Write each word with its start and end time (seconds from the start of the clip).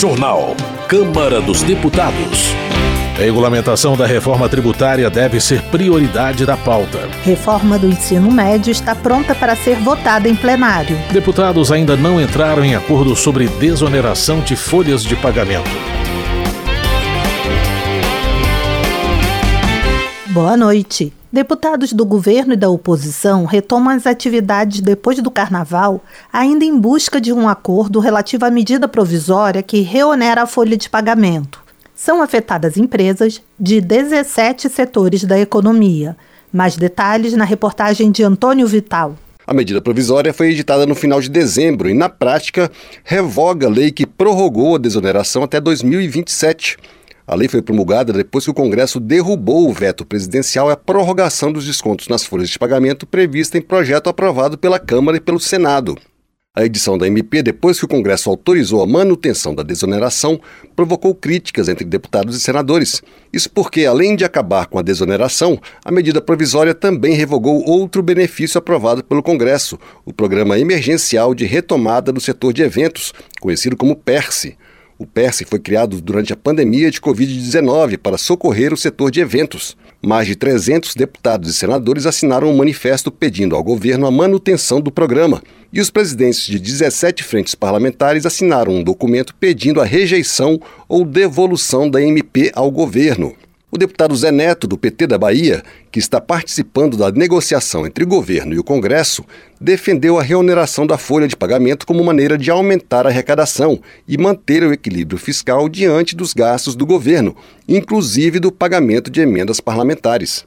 Jornal. 0.00 0.56
Câmara 0.88 1.42
dos 1.42 1.62
Deputados. 1.62 2.54
A 3.18 3.20
regulamentação 3.20 3.98
da 3.98 4.06
reforma 4.06 4.48
tributária 4.48 5.10
deve 5.10 5.38
ser 5.42 5.60
prioridade 5.64 6.46
da 6.46 6.56
pauta. 6.56 7.06
Reforma 7.22 7.78
do 7.78 7.86
ensino 7.86 8.30
médio 8.30 8.70
está 8.70 8.94
pronta 8.94 9.34
para 9.34 9.54
ser 9.54 9.76
votada 9.76 10.26
em 10.26 10.34
plenário. 10.34 10.96
Deputados 11.12 11.70
ainda 11.70 11.98
não 11.98 12.18
entraram 12.18 12.64
em 12.64 12.74
acordo 12.74 13.14
sobre 13.14 13.46
desoneração 13.46 14.40
de 14.40 14.56
folhas 14.56 15.04
de 15.04 15.14
pagamento. 15.16 15.68
Boa 20.28 20.56
noite. 20.56 21.12
Deputados 21.32 21.92
do 21.92 22.04
governo 22.04 22.54
e 22.54 22.56
da 22.56 22.68
oposição 22.68 23.44
retomam 23.44 23.94
as 23.94 24.04
atividades 24.04 24.80
depois 24.80 25.22
do 25.22 25.30
carnaval, 25.30 26.02
ainda 26.32 26.64
em 26.64 26.76
busca 26.76 27.20
de 27.20 27.32
um 27.32 27.48
acordo 27.48 28.00
relativo 28.00 28.44
à 28.44 28.50
medida 28.50 28.88
provisória 28.88 29.62
que 29.62 29.80
reonera 29.80 30.42
a 30.42 30.46
folha 30.46 30.76
de 30.76 30.90
pagamento. 30.90 31.62
São 31.94 32.20
afetadas 32.20 32.76
empresas 32.76 33.40
de 33.58 33.80
17 33.80 34.68
setores 34.68 35.22
da 35.22 35.38
economia. 35.38 36.16
Mais 36.52 36.76
detalhes 36.76 37.34
na 37.34 37.44
reportagem 37.44 38.10
de 38.10 38.24
Antônio 38.24 38.66
Vital. 38.66 39.14
A 39.46 39.54
medida 39.54 39.80
provisória 39.80 40.32
foi 40.32 40.50
editada 40.50 40.84
no 40.84 40.96
final 40.96 41.20
de 41.20 41.28
dezembro 41.28 41.88
e, 41.88 41.94
na 41.94 42.08
prática, 42.08 42.68
revoga 43.04 43.68
a 43.68 43.70
lei 43.70 43.92
que 43.92 44.04
prorrogou 44.04 44.74
a 44.74 44.78
desoneração 44.78 45.44
até 45.44 45.60
2027. 45.60 46.76
A 47.30 47.36
lei 47.36 47.46
foi 47.46 47.62
promulgada 47.62 48.12
depois 48.12 48.44
que 48.44 48.50
o 48.50 48.54
Congresso 48.54 48.98
derrubou 48.98 49.68
o 49.68 49.72
veto 49.72 50.04
presidencial 50.04 50.68
à 50.68 50.76
prorrogação 50.76 51.52
dos 51.52 51.64
descontos 51.64 52.08
nas 52.08 52.24
folhas 52.24 52.50
de 52.50 52.58
pagamento 52.58 53.06
prevista 53.06 53.56
em 53.56 53.62
projeto 53.62 54.08
aprovado 54.08 54.58
pela 54.58 54.80
Câmara 54.80 55.16
e 55.16 55.20
pelo 55.20 55.38
Senado. 55.38 55.96
A 56.52 56.64
edição 56.64 56.98
da 56.98 57.06
MP, 57.06 57.40
depois 57.40 57.78
que 57.78 57.84
o 57.84 57.88
Congresso 57.88 58.28
autorizou 58.28 58.82
a 58.82 58.86
manutenção 58.86 59.54
da 59.54 59.62
desoneração, 59.62 60.40
provocou 60.74 61.14
críticas 61.14 61.68
entre 61.68 61.84
deputados 61.84 62.36
e 62.36 62.40
senadores. 62.40 63.00
Isso 63.32 63.48
porque, 63.48 63.86
além 63.86 64.16
de 64.16 64.24
acabar 64.24 64.66
com 64.66 64.76
a 64.76 64.82
desoneração, 64.82 65.56
a 65.84 65.92
medida 65.92 66.20
provisória 66.20 66.74
também 66.74 67.14
revogou 67.14 67.64
outro 67.64 68.02
benefício 68.02 68.58
aprovado 68.58 69.04
pelo 69.04 69.22
Congresso, 69.22 69.78
o 70.04 70.12
Programa 70.12 70.58
Emergencial 70.58 71.32
de 71.32 71.46
Retomada 71.46 72.10
do 72.10 72.20
Setor 72.20 72.52
de 72.52 72.62
Eventos, 72.62 73.14
conhecido 73.40 73.76
como 73.76 73.94
PERSE. 73.94 74.58
O 75.00 75.06
PERSE 75.06 75.46
foi 75.46 75.58
criado 75.58 75.98
durante 75.98 76.30
a 76.30 76.36
pandemia 76.36 76.90
de 76.90 77.00
Covid-19 77.00 77.96
para 77.96 78.18
socorrer 78.18 78.70
o 78.70 78.76
setor 78.76 79.10
de 79.10 79.18
eventos. 79.18 79.74
Mais 80.02 80.26
de 80.26 80.36
300 80.36 80.94
deputados 80.94 81.48
e 81.48 81.54
senadores 81.54 82.04
assinaram 82.04 82.50
um 82.50 82.56
manifesto 82.58 83.10
pedindo 83.10 83.56
ao 83.56 83.64
governo 83.64 84.06
a 84.06 84.10
manutenção 84.10 84.78
do 84.78 84.92
programa. 84.92 85.42
E 85.72 85.80
os 85.80 85.88
presidentes 85.88 86.44
de 86.44 86.58
17 86.58 87.24
frentes 87.24 87.54
parlamentares 87.54 88.26
assinaram 88.26 88.74
um 88.74 88.82
documento 88.82 89.34
pedindo 89.36 89.80
a 89.80 89.86
rejeição 89.86 90.60
ou 90.86 91.02
devolução 91.06 91.88
da 91.88 92.02
MP 92.02 92.52
ao 92.54 92.70
governo. 92.70 93.34
O 93.72 93.78
deputado 93.78 94.16
Zé 94.16 94.32
Neto, 94.32 94.66
do 94.66 94.76
PT 94.76 95.06
da 95.06 95.16
Bahia, 95.16 95.62
que 95.92 96.00
está 96.00 96.20
participando 96.20 96.96
da 96.96 97.12
negociação 97.12 97.86
entre 97.86 98.02
o 98.02 98.06
governo 98.06 98.52
e 98.52 98.58
o 98.58 98.64
Congresso, 98.64 99.24
defendeu 99.60 100.18
a 100.18 100.24
reoneração 100.24 100.84
da 100.84 100.98
folha 100.98 101.28
de 101.28 101.36
pagamento 101.36 101.86
como 101.86 102.02
maneira 102.02 102.36
de 102.36 102.50
aumentar 102.50 103.06
a 103.06 103.10
arrecadação 103.10 103.80
e 104.08 104.18
manter 104.18 104.64
o 104.64 104.72
equilíbrio 104.72 105.16
fiscal 105.16 105.68
diante 105.68 106.16
dos 106.16 106.34
gastos 106.34 106.74
do 106.74 106.84
governo, 106.84 107.36
inclusive 107.68 108.40
do 108.40 108.50
pagamento 108.50 109.08
de 109.08 109.20
emendas 109.20 109.60
parlamentares. 109.60 110.44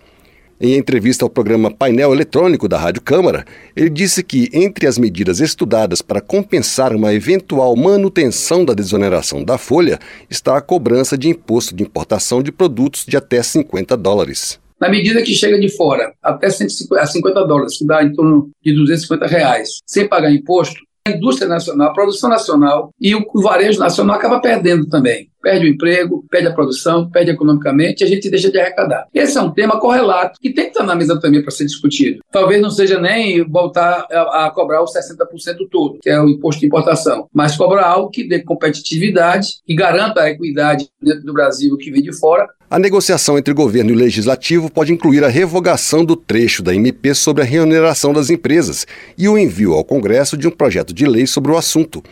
Em 0.61 0.75
entrevista 0.75 1.25
ao 1.25 1.29
programa 1.29 1.71
Painel 1.71 2.13
Eletrônico 2.13 2.69
da 2.69 2.77
Rádio 2.77 3.01
Câmara, 3.01 3.43
ele 3.75 3.89
disse 3.89 4.23
que, 4.23 4.49
entre 4.53 4.87
as 4.87 4.97
medidas 4.97 5.39
estudadas 5.39 6.01
para 6.01 6.21
compensar 6.21 6.95
uma 6.95 7.13
eventual 7.13 7.75
manutenção 7.75 8.63
da 8.63 8.73
desoneração 8.73 9.43
da 9.43 9.57
folha, 9.57 9.99
está 10.29 10.55
a 10.55 10.61
cobrança 10.61 11.17
de 11.17 11.27
imposto 11.27 11.75
de 11.75 11.83
importação 11.83 12.41
de 12.41 12.51
produtos 12.51 13.05
de 13.05 13.17
até 13.17 13.41
50 13.41 13.97
dólares. 13.97 14.59
Na 14.79 14.89
medida 14.89 15.21
que 15.21 15.33
chega 15.33 15.59
de 15.59 15.69
fora, 15.69 16.13
até 16.21 16.49
150 16.49 17.47
dólares, 17.47 17.77
que 17.77 17.85
dá 17.85 18.03
em 18.03 18.13
torno 18.13 18.49
de 18.63 18.73
250 18.73 19.27
reais, 19.27 19.79
sem 19.85 20.07
pagar 20.07 20.31
imposto, 20.31 20.81
a 21.05 21.11
indústria 21.11 21.49
nacional, 21.49 21.89
a 21.89 21.93
produção 21.93 22.29
nacional 22.29 22.93
e 22.99 23.13
o 23.13 23.41
varejo 23.41 23.77
nacional 23.77 24.15
acaba 24.15 24.39
perdendo 24.39 24.87
também 24.87 25.29
perde 25.43 25.65
o 25.65 25.69
emprego, 25.69 26.25
perde 26.31 26.47
a 26.47 26.53
produção, 26.53 27.09
perde 27.09 27.31
economicamente 27.31 28.01
e 28.01 28.05
a 28.05 28.07
gente 28.07 28.29
deixa 28.29 28.49
de 28.49 28.57
arrecadar. 28.57 29.05
Esse 29.13 29.37
é 29.37 29.41
um 29.41 29.51
tema 29.51 29.77
correlato 29.77 30.39
que 30.41 30.49
tem 30.49 30.65
que 30.65 30.71
estar 30.71 30.85
na 30.85 30.95
mesa 30.95 31.19
também 31.19 31.41
para 31.41 31.51
ser 31.51 31.65
discutido. 31.65 32.21
Talvez 32.31 32.61
não 32.61 32.71
seja 32.71 32.97
nem 32.97 33.43
voltar 33.43 34.07
a, 34.09 34.45
a 34.45 34.51
cobrar 34.51 34.81
os 34.81 34.93
60% 34.93 35.67
todo, 35.69 35.99
que 36.01 36.09
é 36.09 36.19
o 36.19 36.29
imposto 36.29 36.61
de 36.61 36.67
importação, 36.67 37.27
mas 37.33 37.57
cobrar 37.57 37.87
algo 37.87 38.09
que 38.09 38.25
dê 38.25 38.41
competitividade, 38.41 39.61
que 39.67 39.75
garanta 39.75 40.21
a 40.21 40.29
equidade 40.29 40.87
dentro 41.01 41.25
do 41.25 41.33
Brasil 41.33 41.75
que 41.75 41.91
vem 41.91 42.01
de 42.01 42.17
fora, 42.17 42.47
a 42.69 42.79
negociação 42.79 43.37
entre 43.37 43.53
governo 43.53 43.91
e 43.91 43.95
legislativo 43.95 44.67
pode 44.67 44.91
incluir 44.91 45.23
a 45.23 45.27
revogação 45.27 46.03
do 46.03 46.15
trecho 46.15 46.63
da 46.63 46.73
MP 46.73 47.13
sobre 47.13 47.43
a 47.43 47.45
remuneração 47.45 48.11
das 48.11 48.31
empresas 48.31 48.87
e 49.15 49.29
o 49.29 49.37
envio 49.37 49.73
ao 49.73 49.83
Congresso 49.83 50.35
de 50.35 50.47
um 50.47 50.51
projeto 50.51 50.91
de 50.93 51.05
lei 51.05 51.25
sobre 51.27 51.51
o 51.51 51.57
assunto. 51.57 52.03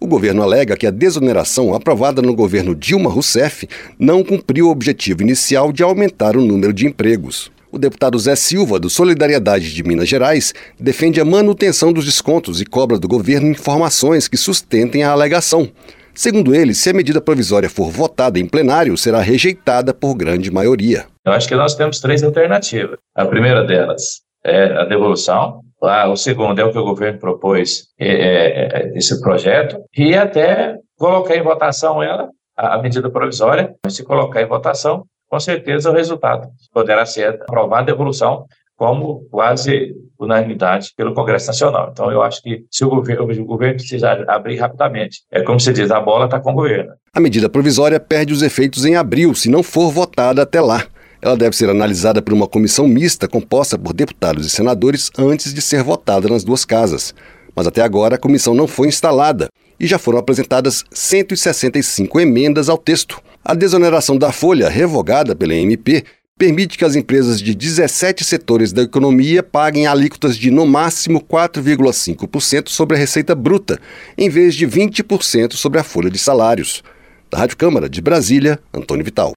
O 0.00 0.06
governo 0.06 0.42
alega 0.42 0.76
que 0.76 0.86
a 0.86 0.90
desoneração 0.90 1.74
aprovada 1.74 2.22
no 2.22 2.34
governo 2.34 2.74
Dilma 2.74 3.10
Rousseff 3.10 3.68
não 3.98 4.24
cumpriu 4.24 4.68
o 4.68 4.70
objetivo 4.70 5.20
inicial 5.20 5.70
de 5.70 5.82
aumentar 5.82 6.36
o 6.36 6.44
número 6.44 6.72
de 6.72 6.86
empregos. 6.86 7.52
O 7.70 7.78
deputado 7.78 8.18
Zé 8.18 8.34
Silva, 8.34 8.80
do 8.80 8.90
Solidariedade 8.90 9.72
de 9.72 9.84
Minas 9.84 10.08
Gerais, 10.08 10.52
defende 10.78 11.20
a 11.20 11.24
manutenção 11.24 11.92
dos 11.92 12.04
descontos 12.04 12.60
e 12.60 12.64
cobra 12.64 12.98
do 12.98 13.06
governo 13.06 13.48
informações 13.48 14.26
que 14.26 14.36
sustentem 14.36 15.04
a 15.04 15.10
alegação. 15.12 15.70
Segundo 16.14 16.54
ele, 16.54 16.74
se 16.74 16.90
a 16.90 16.92
medida 16.92 17.20
provisória 17.20 17.70
for 17.70 17.90
votada 17.90 18.40
em 18.40 18.46
plenário, 18.46 18.96
será 18.96 19.20
rejeitada 19.20 19.94
por 19.94 20.14
grande 20.14 20.50
maioria. 20.50 21.06
Eu 21.24 21.32
acho 21.32 21.46
que 21.46 21.54
nós 21.54 21.74
temos 21.74 22.00
três 22.00 22.22
alternativas. 22.22 22.98
A 23.14 23.24
primeira 23.26 23.64
delas 23.64 24.22
é 24.44 24.64
a 24.64 24.84
devolução, 24.84 25.60
ah, 25.82 26.08
o 26.08 26.16
segundo 26.16 26.58
é 26.58 26.64
o 26.64 26.72
que 26.72 26.78
o 26.78 26.84
governo 26.84 27.18
propôs, 27.18 27.88
é, 27.98 28.08
é, 28.08 28.68
é, 28.72 28.98
esse 28.98 29.20
projeto, 29.20 29.78
e 29.96 30.14
até 30.14 30.76
colocar 30.98 31.36
em 31.36 31.42
votação 31.42 32.02
ela, 32.02 32.28
a, 32.56 32.74
a 32.74 32.82
medida 32.82 33.10
provisória, 33.10 33.74
se 33.88 34.04
colocar 34.04 34.42
em 34.42 34.46
votação, 34.46 35.04
com 35.28 35.38
certeza 35.38 35.90
o 35.90 35.94
resultado 35.94 36.48
poderá 36.72 37.06
ser 37.06 37.40
aprovada 37.42 37.82
a 37.82 37.94
devolução 37.94 38.46
como 38.76 39.26
quase 39.30 39.94
unanimidade 40.18 40.92
pelo 40.96 41.12
Congresso 41.12 41.48
Nacional. 41.48 41.90
Então, 41.92 42.10
eu 42.10 42.22
acho 42.22 42.40
que 42.40 42.64
se 42.70 42.82
o 42.82 42.88
governo, 42.88 43.24
o 43.24 43.44
governo 43.44 43.76
precisar 43.76 44.24
abrir 44.26 44.56
rapidamente, 44.56 45.18
é 45.30 45.42
como 45.42 45.60
se 45.60 45.70
diz, 45.70 45.90
a 45.90 46.00
bola 46.00 46.24
está 46.24 46.40
com 46.40 46.52
o 46.52 46.54
governo. 46.54 46.90
A 47.14 47.20
medida 47.20 47.48
provisória 47.48 48.00
perde 48.00 48.32
os 48.32 48.40
efeitos 48.40 48.86
em 48.86 48.96
abril, 48.96 49.34
se 49.34 49.50
não 49.50 49.62
for 49.62 49.90
votada 49.90 50.40
até 50.40 50.62
lá. 50.62 50.86
Ela 51.22 51.36
deve 51.36 51.54
ser 51.54 51.68
analisada 51.68 52.22
por 52.22 52.32
uma 52.32 52.46
comissão 52.46 52.88
mista 52.88 53.28
composta 53.28 53.78
por 53.78 53.92
deputados 53.92 54.46
e 54.46 54.50
senadores 54.50 55.10
antes 55.18 55.52
de 55.52 55.60
ser 55.60 55.82
votada 55.82 56.28
nas 56.28 56.42
duas 56.42 56.64
casas. 56.64 57.14
Mas 57.54 57.66
até 57.66 57.82
agora 57.82 58.14
a 58.14 58.18
comissão 58.18 58.54
não 58.54 58.66
foi 58.66 58.88
instalada 58.88 59.48
e 59.78 59.86
já 59.86 59.98
foram 59.98 60.18
apresentadas 60.18 60.84
165 60.90 62.18
emendas 62.20 62.68
ao 62.68 62.78
texto. 62.78 63.20
A 63.44 63.54
desoneração 63.54 64.16
da 64.16 64.32
folha, 64.32 64.68
revogada 64.68 65.34
pela 65.36 65.54
MP, 65.54 66.04
permite 66.38 66.78
que 66.78 66.84
as 66.86 66.96
empresas 66.96 67.38
de 67.38 67.54
17 67.54 68.24
setores 68.24 68.72
da 68.72 68.82
economia 68.82 69.42
paguem 69.42 69.86
alíquotas 69.86 70.38
de 70.38 70.50
no 70.50 70.64
máximo 70.64 71.20
4,5% 71.20 72.70
sobre 72.70 72.96
a 72.96 72.98
receita 72.98 73.34
bruta, 73.34 73.78
em 74.16 74.30
vez 74.30 74.54
de 74.54 74.66
20% 74.66 75.52
sobre 75.52 75.78
a 75.80 75.84
folha 75.84 76.10
de 76.10 76.18
salários. 76.18 76.82
Da 77.30 77.38
Rádio 77.38 77.58
Câmara 77.58 77.90
de 77.90 78.00
Brasília, 78.00 78.58
Antônio 78.72 79.04
Vital. 79.04 79.34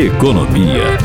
Economia. 0.00 0.96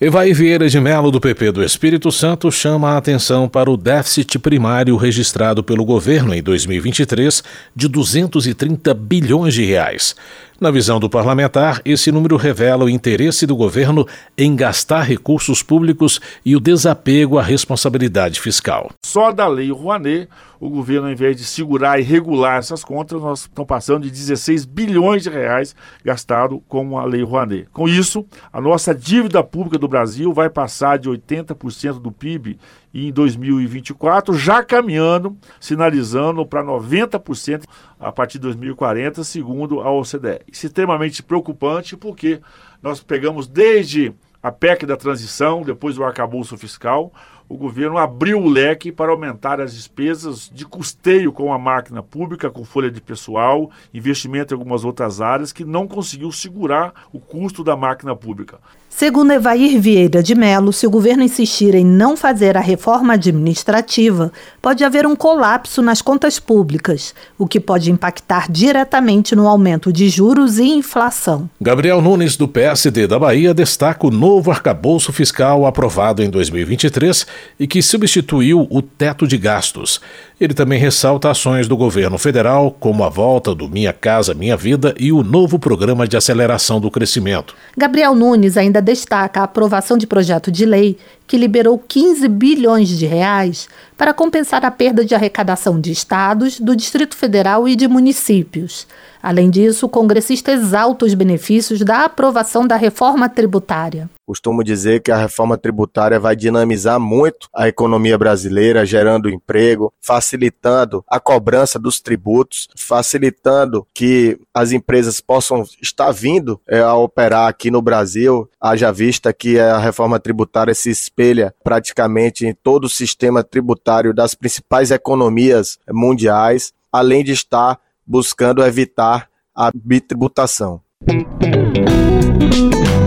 Evaí 0.00 0.32
Vieira 0.32 0.66
de 0.66 0.80
Melo, 0.80 1.10
do 1.10 1.20
PP 1.20 1.52
do 1.52 1.62
Espírito 1.62 2.10
Santo, 2.10 2.50
chama 2.50 2.92
a 2.92 2.96
atenção 2.96 3.46
para 3.46 3.70
o 3.70 3.76
déficit 3.76 4.38
primário 4.38 4.96
registrado 4.96 5.62
pelo 5.62 5.84
governo 5.84 6.34
em 6.34 6.42
2023 6.42 7.44
de 7.76 7.86
230 7.86 8.94
bilhões 8.94 9.52
de 9.52 9.62
reais. 9.62 10.16
Na 10.60 10.72
visão 10.72 10.98
do 10.98 11.08
parlamentar, 11.08 11.80
esse 11.84 12.10
número 12.10 12.36
revela 12.36 12.84
o 12.84 12.88
interesse 12.88 13.46
do 13.46 13.54
governo 13.54 14.04
em 14.36 14.56
gastar 14.56 15.02
recursos 15.02 15.62
públicos 15.62 16.20
e 16.44 16.56
o 16.56 16.60
desapego 16.60 17.38
à 17.38 17.42
responsabilidade 17.42 18.40
fiscal. 18.40 18.90
Só 19.06 19.30
da 19.30 19.46
Lei 19.46 19.70
Rouanet, 19.70 20.28
o 20.58 20.68
governo, 20.68 21.06
ao 21.06 21.12
invés 21.12 21.36
de 21.36 21.44
segurar 21.44 22.00
e 22.00 22.02
regular 22.02 22.58
essas 22.58 22.82
contas, 22.82 23.22
nós 23.22 23.42
estamos 23.42 23.68
passando 23.68 24.02
de 24.02 24.10
16 24.10 24.64
bilhões 24.64 25.22
de 25.22 25.30
reais 25.30 25.76
gastado 26.04 26.60
com 26.66 26.98
a 26.98 27.04
Lei 27.04 27.22
Rouanet. 27.22 27.68
Com 27.72 27.88
isso, 27.88 28.26
a 28.52 28.60
nossa 28.60 28.92
dívida 28.92 29.44
pública 29.44 29.78
do 29.78 29.86
Brasil 29.86 30.32
vai 30.32 30.50
passar 30.50 30.98
de 30.98 31.08
80% 31.08 32.00
do 32.00 32.10
PIB 32.10 32.58
em 32.92 33.12
2024, 33.12 34.34
já 34.34 34.62
caminhando, 34.62 35.36
sinalizando 35.60 36.44
para 36.46 36.64
90% 36.64 37.64
a 37.98 38.10
partir 38.10 38.38
de 38.38 38.42
2040, 38.42 39.22
segundo 39.24 39.80
a 39.80 39.90
OCDE. 39.90 40.40
Isso 40.50 40.66
é 40.66 40.68
extremamente 40.68 41.22
preocupante 41.22 41.96
porque 41.96 42.40
nós 42.82 43.02
pegamos 43.02 43.46
desde 43.46 44.12
a 44.42 44.52
PEC 44.52 44.86
da 44.86 44.96
transição, 44.96 45.62
depois 45.62 45.98
o 45.98 46.04
arcabouço 46.04 46.56
fiscal, 46.56 47.12
o 47.48 47.56
governo 47.56 47.96
abriu 47.96 48.38
o 48.38 48.48
leque 48.48 48.92
para 48.92 49.10
aumentar 49.10 49.58
as 49.60 49.74
despesas 49.74 50.50
de 50.52 50.66
custeio 50.66 51.32
com 51.32 51.52
a 51.52 51.58
máquina 51.58 52.02
pública, 52.02 52.50
com 52.50 52.62
folha 52.62 52.90
de 52.90 53.00
pessoal, 53.00 53.70
investimento 53.92 54.52
em 54.52 54.56
algumas 54.56 54.84
outras 54.84 55.20
áreas, 55.20 55.50
que 55.50 55.64
não 55.64 55.88
conseguiu 55.88 56.30
segurar 56.30 56.92
o 57.10 57.18
custo 57.18 57.64
da 57.64 57.74
máquina 57.74 58.14
pública. 58.14 58.58
Segundo 58.90 59.32
Evair 59.32 59.80
Vieira 59.80 60.22
de 60.22 60.34
Mello, 60.34 60.72
se 60.72 60.84
o 60.84 60.90
governo 60.90 61.22
insistir 61.22 61.74
em 61.74 61.84
não 61.84 62.16
fazer 62.16 62.56
a 62.56 62.60
reforma 62.60 63.12
administrativa, 63.12 64.32
pode 64.60 64.82
haver 64.82 65.06
um 65.06 65.14
colapso 65.14 65.80
nas 65.82 66.02
contas 66.02 66.40
públicas, 66.40 67.14
o 67.38 67.46
que 67.46 67.60
pode 67.60 67.92
impactar 67.92 68.50
diretamente 68.50 69.36
no 69.36 69.46
aumento 69.46 69.92
de 69.92 70.08
juros 70.08 70.58
e 70.58 70.64
inflação. 70.64 71.48
Gabriel 71.60 72.02
Nunes, 72.02 72.36
do 72.36 72.48
PSD 72.48 73.06
da 73.06 73.18
Bahia, 73.18 73.54
destaca 73.54 74.06
o 74.06 74.10
novo 74.10 74.50
arcabouço 74.50 75.12
fiscal 75.12 75.64
aprovado 75.64 76.22
em 76.22 76.28
2023 76.28 77.26
e 77.60 77.68
que 77.68 77.80
substituiu 77.80 78.66
o 78.68 78.82
teto 78.82 79.28
de 79.28 79.38
gastos. 79.38 80.00
Ele 80.40 80.54
também 80.54 80.78
ressalta 80.78 81.30
ações 81.30 81.68
do 81.68 81.76
governo 81.76 82.16
federal, 82.16 82.74
como 82.78 83.04
a 83.04 83.08
volta 83.08 83.54
do 83.54 83.68
Minha 83.68 83.92
Casa 83.92 84.34
Minha 84.34 84.56
Vida 84.56 84.94
e 84.98 85.12
o 85.12 85.22
novo 85.22 85.58
programa 85.58 86.06
de 86.06 86.16
aceleração 86.16 86.80
do 86.80 86.90
crescimento. 86.90 87.54
Gabriel 87.76 88.14
Nunes 88.14 88.56
ainda 88.56 88.77
destaca 88.80 89.40
a 89.40 89.44
aprovação 89.44 89.96
de 89.96 90.06
projeto 90.06 90.50
de 90.50 90.64
lei 90.64 90.96
que 91.26 91.36
liberou 91.36 91.78
15 91.78 92.28
bilhões 92.28 92.88
de 92.88 93.06
reais 93.06 93.68
para 93.96 94.14
compensar 94.14 94.64
a 94.64 94.70
perda 94.70 95.04
de 95.04 95.14
arrecadação 95.14 95.80
de 95.80 95.92
estados, 95.92 96.58
do 96.58 96.74
Distrito 96.74 97.16
Federal 97.16 97.68
e 97.68 97.76
de 97.76 97.86
municípios. 97.86 98.86
Além 99.22 99.50
disso, 99.50 99.86
o 99.86 99.88
congressista 99.88 100.52
exalta 100.52 101.04
os 101.04 101.14
benefícios 101.14 101.80
da 101.80 102.04
aprovação 102.04 102.66
da 102.66 102.76
reforma 102.76 103.28
tributária. 103.28 104.08
Costumo 104.26 104.62
dizer 104.62 105.00
que 105.00 105.10
a 105.10 105.16
reforma 105.16 105.56
tributária 105.56 106.20
vai 106.20 106.36
dinamizar 106.36 107.00
muito 107.00 107.48
a 107.54 107.66
economia 107.66 108.18
brasileira, 108.18 108.84
gerando 108.84 109.30
emprego, 109.30 109.92
facilitando 110.00 111.02
a 111.08 111.18
cobrança 111.18 111.78
dos 111.78 112.00
tributos, 112.00 112.68
facilitando 112.76 113.86
que 113.94 114.38
as 114.52 114.70
empresas 114.70 115.20
possam 115.20 115.64
estar 115.80 116.12
vindo 116.12 116.60
é, 116.68 116.80
a 116.80 116.94
operar 116.94 117.48
aqui 117.48 117.70
no 117.70 117.80
Brasil, 117.80 118.48
haja 118.60 118.92
vista 118.92 119.32
que 119.32 119.58
a 119.58 119.78
reforma 119.78 120.20
tributária 120.20 120.74
se 120.74 120.90
espelha 120.90 121.54
praticamente 121.64 122.46
em 122.46 122.52
todo 122.54 122.84
o 122.84 122.88
sistema 122.88 123.42
tributário 123.42 124.12
das 124.12 124.34
principais 124.34 124.90
economias 124.90 125.78
mundiais, 125.90 126.72
além 126.92 127.24
de 127.24 127.32
estar 127.32 127.78
buscando 128.08 128.64
evitar 128.64 129.28
a 129.54 129.70
bitributação. 129.74 130.80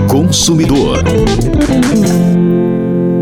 Consumidor 0.07 0.99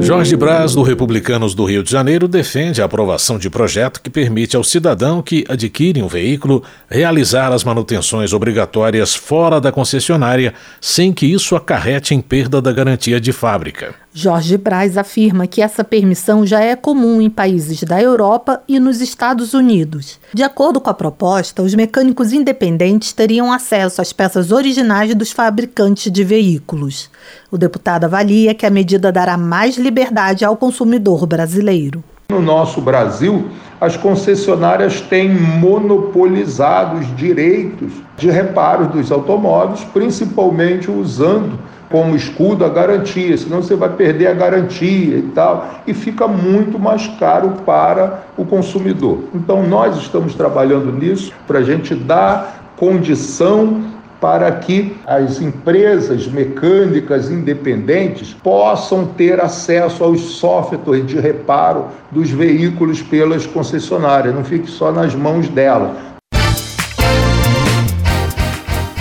Jorge 0.01 0.35
Braz, 0.35 0.73
do 0.73 0.81
Republicanos 0.81 1.53
do 1.53 1.65
Rio 1.65 1.83
de 1.83 1.91
Janeiro, 1.91 2.27
defende 2.27 2.81
a 2.81 2.85
aprovação 2.85 3.37
de 3.37 3.47
projeto 3.47 4.01
que 4.01 4.09
permite 4.09 4.55
ao 4.55 4.63
cidadão 4.63 5.21
que 5.21 5.45
adquire 5.47 6.01
um 6.01 6.07
veículo 6.07 6.63
realizar 6.89 7.51
as 7.51 7.63
manutenções 7.63 8.33
obrigatórias 8.33 9.13
fora 9.13 9.61
da 9.61 9.71
concessionária, 9.71 10.53
sem 10.81 11.13
que 11.13 11.27
isso 11.27 11.55
acarrete 11.55 12.15
em 12.15 12.21
perda 12.21 12.59
da 12.59 12.71
garantia 12.71 13.21
de 13.21 13.31
fábrica. 13.31 13.93
Jorge 14.11 14.57
Braz 14.57 14.97
afirma 14.97 15.45
que 15.45 15.61
essa 15.61 15.83
permissão 15.83 16.43
já 16.43 16.59
é 16.61 16.75
comum 16.75 17.21
em 17.21 17.29
países 17.29 17.83
da 17.83 18.01
Europa 18.01 18.61
e 18.67 18.79
nos 18.79 19.01
Estados 19.01 19.53
Unidos. 19.53 20.19
De 20.33 20.41
acordo 20.41 20.81
com 20.81 20.89
a 20.89 20.93
proposta, 20.95 21.61
os 21.61 21.75
mecânicos 21.75 22.33
independentes 22.33 23.13
teriam 23.13 23.53
acesso 23.53 24.01
às 24.01 24.11
peças 24.11 24.51
originais 24.51 25.13
dos 25.13 25.31
fabricantes 25.31 26.11
de 26.11 26.23
veículos. 26.23 27.09
O 27.51 27.57
deputado 27.57 28.05
avalia 28.05 28.55
que 28.55 28.65
a 28.65 28.71
medida 28.71 29.11
dará 29.11 29.37
mais 29.37 29.77
liberdade 29.77 30.43
ao 30.43 30.57
consumidor 30.57 31.27
brasileiro. 31.27 32.03
No 32.29 32.41
nosso 32.41 32.81
Brasil, 32.81 33.49
as 33.79 33.95
concessionárias 33.95 35.01
têm 35.01 35.29
monopolizado 35.29 36.99
os 36.99 37.15
direitos 37.15 37.91
de 38.17 38.29
reparo 38.29 38.87
dos 38.87 39.11
automóveis, 39.11 39.83
principalmente 39.93 40.91
usando 40.91 41.57
como 41.89 42.15
escudo 42.15 42.63
a 42.63 42.69
garantia, 42.69 43.37
senão 43.37 43.61
você 43.61 43.75
vai 43.75 43.89
perder 43.89 44.27
a 44.27 44.33
garantia 44.33 45.17
e 45.17 45.31
tal, 45.33 45.81
e 45.87 45.93
fica 45.93 46.27
muito 46.27 46.77
mais 46.77 47.07
caro 47.19 47.53
para 47.65 48.23
o 48.37 48.45
consumidor. 48.45 49.23
Então, 49.33 49.63
nós 49.63 49.97
estamos 49.97 50.35
trabalhando 50.35 50.91
nisso 50.91 51.33
para 51.47 51.59
a 51.59 51.63
gente 51.63 51.95
dar 51.95 52.73
condição 52.77 53.89
para 54.21 54.51
que 54.51 54.97
as 55.07 55.39
empresas 55.41 56.27
mecânicas 56.27 57.31
independentes 57.31 58.33
possam 58.33 59.05
ter 59.05 59.39
acesso 59.39 60.03
aos 60.03 60.19
softwares 60.19 61.07
de 61.07 61.19
reparo 61.19 61.85
dos 62.11 62.29
veículos 62.29 63.01
pelas 63.01 63.45
concessionárias, 63.45 64.35
não 64.35 64.43
fique 64.43 64.69
só 64.69 64.91
nas 64.91 65.15
mãos 65.15 65.47
delas. 65.47 65.91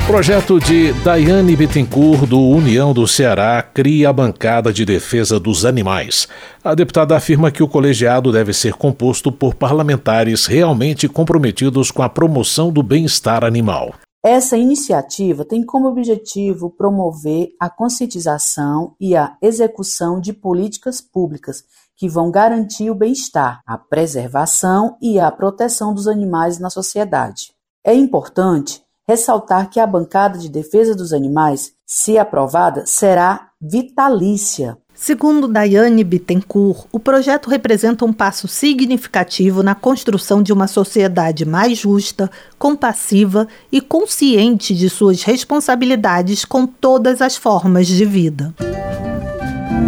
Projeto 0.08 0.58
de 0.58 0.90
Daiane 1.04 1.54
Bittencourt, 1.54 2.26
do 2.26 2.40
União 2.40 2.94
do 2.94 3.06
Ceará, 3.06 3.62
cria 3.62 4.08
a 4.08 4.12
bancada 4.12 4.72
de 4.72 4.82
defesa 4.82 5.38
dos 5.38 5.66
animais. 5.66 6.26
A 6.64 6.74
deputada 6.74 7.14
afirma 7.14 7.50
que 7.50 7.62
o 7.62 7.68
colegiado 7.68 8.32
deve 8.32 8.54
ser 8.54 8.72
composto 8.72 9.30
por 9.30 9.54
parlamentares 9.54 10.46
realmente 10.46 11.10
comprometidos 11.10 11.90
com 11.90 12.02
a 12.02 12.08
promoção 12.08 12.72
do 12.72 12.82
bem-estar 12.82 13.44
animal. 13.44 13.92
Essa 14.24 14.56
iniciativa 14.56 15.44
tem 15.44 15.62
como 15.62 15.88
objetivo 15.88 16.70
promover 16.70 17.50
a 17.60 17.68
conscientização 17.68 18.94
e 18.98 19.14
a 19.14 19.36
execução 19.42 20.18
de 20.18 20.32
políticas 20.32 21.02
públicas 21.02 21.64
que 21.94 22.08
vão 22.08 22.30
garantir 22.30 22.90
o 22.90 22.94
bem-estar, 22.94 23.60
a 23.66 23.76
preservação 23.76 24.96
e 25.02 25.20
a 25.20 25.30
proteção 25.30 25.92
dos 25.92 26.08
animais 26.08 26.58
na 26.58 26.70
sociedade. 26.70 27.52
É 27.84 27.92
importante 27.94 28.87
ressaltar 29.08 29.70
que 29.70 29.80
a 29.80 29.86
bancada 29.86 30.38
de 30.38 30.50
defesa 30.50 30.94
dos 30.94 31.14
animais, 31.14 31.72
se 31.86 32.18
aprovada, 32.18 32.84
será 32.84 33.48
vitalícia. 33.58 34.76
Segundo 34.94 35.48
Daiane 35.48 36.02
Bittencourt, 36.04 36.86
o 36.92 36.98
projeto 36.98 37.48
representa 37.48 38.04
um 38.04 38.12
passo 38.12 38.46
significativo 38.48 39.62
na 39.62 39.74
construção 39.74 40.42
de 40.42 40.52
uma 40.52 40.66
sociedade 40.66 41.46
mais 41.46 41.78
justa, 41.78 42.28
compassiva 42.58 43.46
e 43.70 43.80
consciente 43.80 44.74
de 44.74 44.90
suas 44.90 45.22
responsabilidades 45.22 46.44
com 46.44 46.66
todas 46.66 47.22
as 47.22 47.36
formas 47.36 47.86
de 47.86 48.04
vida. 48.04 48.52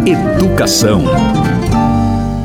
Educação. 0.05 1.03